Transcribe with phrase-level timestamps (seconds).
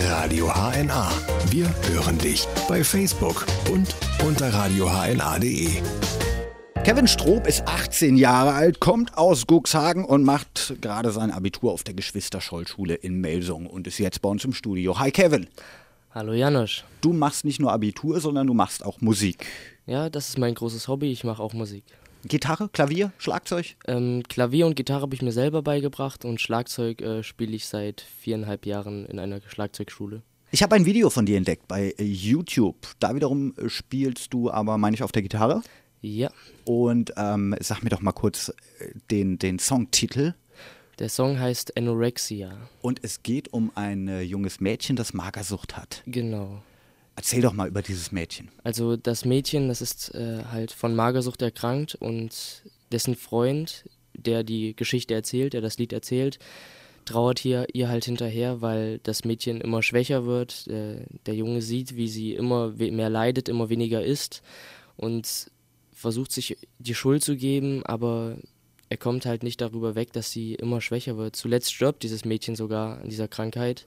[0.00, 1.10] Radio HNA.
[1.50, 3.94] Wir hören dich bei Facebook und
[4.26, 5.68] unter radiohna.de.
[6.84, 11.82] Kevin Stroop ist 18 Jahre alt, kommt aus Guxhagen und macht gerade sein Abitur auf
[11.82, 14.98] der Geschwister-Scholl-Schule in Melsung und ist jetzt bei uns im Studio.
[14.98, 15.46] Hi Kevin.
[16.14, 16.84] Hallo Janosch.
[17.00, 19.46] Du machst nicht nur Abitur, sondern du machst auch Musik.
[19.86, 21.10] Ja, das ist mein großes Hobby.
[21.10, 21.84] Ich mache auch Musik.
[22.26, 23.76] Gitarre, Klavier, Schlagzeug?
[23.86, 28.00] Ähm, Klavier und Gitarre habe ich mir selber beigebracht und Schlagzeug äh, spiele ich seit
[28.00, 30.22] viereinhalb Jahren in einer Schlagzeugschule.
[30.50, 32.76] Ich habe ein Video von dir entdeckt bei äh, YouTube.
[33.00, 35.62] Da wiederum äh, spielst du aber, meine ich, auf der Gitarre.
[36.00, 36.30] Ja.
[36.64, 40.34] Und ähm, sag mir doch mal kurz äh, den, den Songtitel.
[40.98, 42.56] Der Song heißt Anorexia.
[42.80, 46.02] Und es geht um ein äh, junges Mädchen, das Magersucht hat.
[46.06, 46.62] Genau.
[47.16, 48.50] Erzähl doch mal über dieses Mädchen.
[48.62, 54.76] Also das Mädchen, das ist äh, halt von Magersucht erkrankt und dessen Freund, der die
[54.76, 56.38] Geschichte erzählt, der das Lied erzählt,
[57.06, 60.66] trauert hier ihr halt hinterher, weil das Mädchen immer schwächer wird.
[60.66, 64.42] Äh, der Junge sieht, wie sie immer mehr leidet, immer weniger isst
[64.96, 65.50] und
[65.94, 68.36] versucht sich die Schuld zu geben, aber
[68.88, 71.34] er kommt halt nicht darüber weg, dass sie immer schwächer wird.
[71.34, 73.86] Zuletzt stirbt dieses Mädchen sogar an dieser Krankheit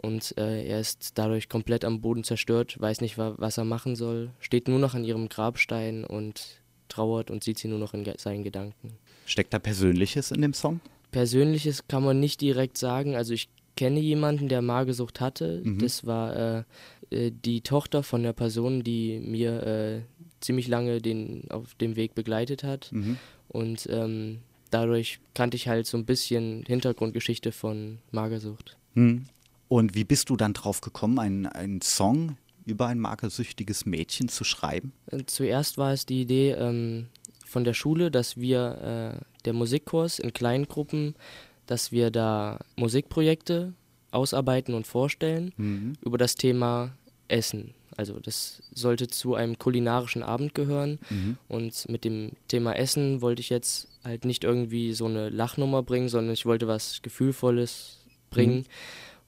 [0.00, 3.96] und äh, er ist dadurch komplett am Boden zerstört, weiß nicht, wa was er machen
[3.96, 8.04] soll, steht nur noch an ihrem Grabstein und trauert und sieht sie nur noch in
[8.04, 8.92] ge seinen Gedanken.
[9.26, 10.80] Steckt da Persönliches in dem Song?
[11.10, 13.14] Persönliches kann man nicht direkt sagen.
[13.14, 15.62] Also ich kenne jemanden, der Magersucht hatte.
[15.64, 15.78] Mhm.
[15.78, 16.64] Das war äh,
[17.10, 20.00] äh, die Tochter von der Person, die mir äh,
[20.40, 22.90] ziemlich lange den, auf dem Weg begleitet hat.
[22.92, 23.18] Mhm.
[23.48, 24.38] Und ähm,
[24.70, 28.76] dadurch kannte ich halt so ein bisschen Hintergrundgeschichte von Magersucht.
[28.94, 29.26] Mhm.
[29.68, 34.44] Und wie bist du dann drauf gekommen, einen, einen Song über ein magersüchtiges Mädchen zu
[34.44, 34.92] schreiben?
[35.10, 37.06] Äh, zuerst war es die Idee ähm,
[37.44, 41.14] von der Schule, dass wir, äh, der Musikkurs in kleinen Gruppen,
[41.66, 43.72] dass wir da Musikprojekte
[44.10, 45.92] ausarbeiten und vorstellen mhm.
[46.02, 46.92] über das Thema
[47.28, 47.74] Essen.
[47.96, 50.98] Also das sollte zu einem kulinarischen Abend gehören.
[51.10, 51.36] Mhm.
[51.48, 56.08] Und mit dem Thema Essen wollte ich jetzt halt nicht irgendwie so eine Lachnummer bringen,
[56.08, 57.98] sondern ich wollte was Gefühlvolles
[58.30, 58.58] bringen.
[58.58, 58.64] Mhm.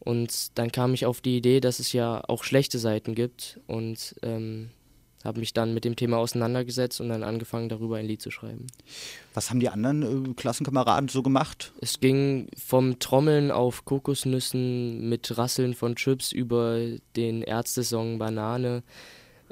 [0.00, 4.16] Und dann kam ich auf die Idee, dass es ja auch schlechte Seiten gibt und
[4.22, 4.70] ähm,
[5.24, 8.66] habe mich dann mit dem Thema auseinandergesetzt und dann angefangen, darüber ein Lied zu schreiben.
[9.34, 11.72] Was haben die anderen äh, Klassenkameraden so gemacht?
[11.80, 16.78] Es ging vom Trommeln auf Kokosnüssen mit Rasseln von Chips über
[17.16, 18.82] den Ärztesong Banane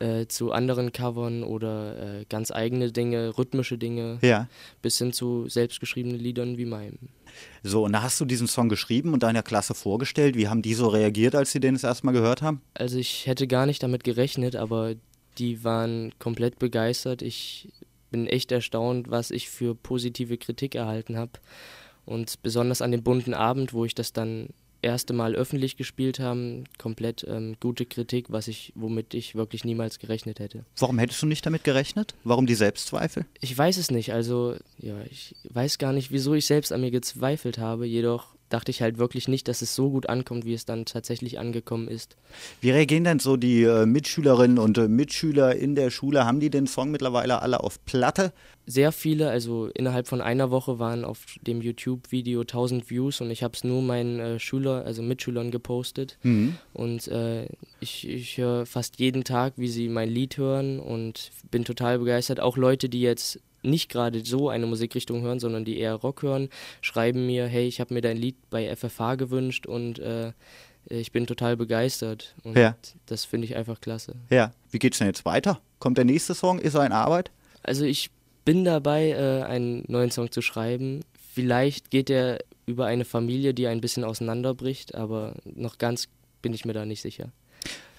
[0.00, 4.48] äh, zu anderen Covern oder äh, ganz eigene Dinge, rhythmische Dinge, ja.
[4.82, 6.98] bis hin zu selbstgeschriebenen Liedern wie meinem.
[7.62, 10.36] So, und da hast du diesen Song geschrieben und deiner Klasse vorgestellt.
[10.36, 12.60] Wie haben die so reagiert, als sie den das erste Mal gehört haben?
[12.74, 14.94] Also ich hätte gar nicht damit gerechnet, aber
[15.38, 17.22] die waren komplett begeistert.
[17.22, 17.68] Ich
[18.10, 21.32] bin echt erstaunt, was ich für positive Kritik erhalten habe.
[22.04, 24.50] Und besonders an dem bunten Abend, wo ich das dann
[24.86, 29.98] erste Mal öffentlich gespielt haben, komplett ähm, gute Kritik, was ich, womit ich wirklich niemals
[29.98, 30.64] gerechnet hätte.
[30.78, 32.14] Warum hättest du nicht damit gerechnet?
[32.24, 33.26] Warum die Selbstzweifel?
[33.40, 34.12] Ich weiß es nicht.
[34.12, 37.86] Also, ja, ich weiß gar nicht, wieso ich selbst an mir gezweifelt habe.
[37.86, 41.38] Jedoch dachte ich halt wirklich nicht, dass es so gut ankommt, wie es dann tatsächlich
[41.38, 42.16] angekommen ist.
[42.60, 46.24] Wie reagieren denn so die äh, Mitschülerinnen und äh, Mitschüler in der Schule?
[46.24, 48.32] Haben die den Song mittlerweile alle auf Platte?
[48.68, 53.44] Sehr viele, also innerhalb von einer Woche waren auf dem YouTube-Video 1000 Views und ich
[53.44, 56.18] habe es nur meinen äh, Schüler, also Mitschülern gepostet.
[56.22, 56.56] Mhm.
[56.72, 57.46] Und äh,
[57.80, 62.40] ich, ich höre fast jeden Tag, wie sie mein Lied hören und bin total begeistert.
[62.40, 66.48] Auch Leute, die jetzt nicht gerade so eine Musikrichtung hören, sondern die eher Rock hören,
[66.80, 70.32] schreiben mir, hey, ich habe mir dein Lied bei FFH gewünscht und äh,
[70.88, 72.34] ich bin total begeistert.
[72.44, 72.76] Und ja.
[73.06, 74.14] das finde ich einfach klasse.
[74.30, 75.60] Ja, wie geht's denn jetzt weiter?
[75.78, 76.58] Kommt der nächste Song?
[76.58, 77.30] Ist er in Arbeit?
[77.62, 78.10] Also ich
[78.44, 81.00] bin dabei, äh, einen neuen Song zu schreiben.
[81.34, 86.08] Vielleicht geht er über eine Familie, die ein bisschen auseinanderbricht, aber noch ganz
[86.42, 87.32] bin ich mir da nicht sicher.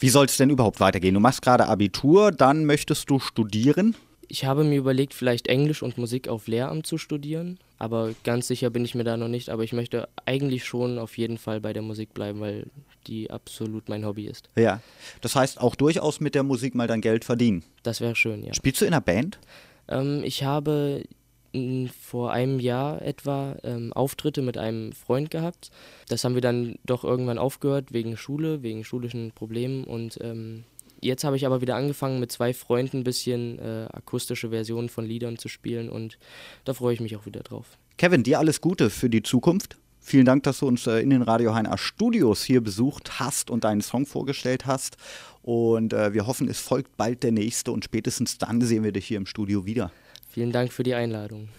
[0.00, 1.14] Wie soll es denn überhaupt weitergehen?
[1.14, 3.94] Du machst gerade Abitur, dann möchtest du studieren.
[4.28, 8.70] Ich habe mir überlegt, vielleicht Englisch und Musik auf Lehramt zu studieren, aber ganz sicher
[8.70, 9.50] bin ich mir da noch nicht.
[9.50, 12.66] Aber ich möchte eigentlich schon auf jeden Fall bei der Musik bleiben, weil
[13.06, 14.48] die absolut mein Hobby ist.
[14.56, 14.80] Ja,
[15.20, 17.64] das heißt auch durchaus mit der Musik mal dein Geld verdienen.
[17.82, 18.54] Das wäre schön, ja.
[18.54, 19.38] Spielst du in einer Band?
[19.88, 21.04] Ähm, ich habe
[22.00, 25.70] vor einem Jahr etwa ähm, Auftritte mit einem Freund gehabt.
[26.08, 30.64] Das haben wir dann doch irgendwann aufgehört wegen Schule, wegen schulischen Problemen und ähm,
[31.04, 35.04] Jetzt habe ich aber wieder angefangen, mit zwei Freunden ein bisschen äh, akustische Versionen von
[35.04, 36.18] Liedern zu spielen und
[36.64, 37.76] da freue ich mich auch wieder drauf.
[37.98, 39.76] Kevin, dir alles Gute für die Zukunft.
[40.00, 43.64] Vielen Dank, dass du uns äh, in den Radio HNA Studios hier besucht hast und
[43.64, 44.96] deinen Song vorgestellt hast.
[45.42, 49.06] Und äh, wir hoffen, es folgt bald der nächste und spätestens dann sehen wir dich
[49.06, 49.92] hier im Studio wieder.
[50.30, 51.50] Vielen Dank für die Einladung.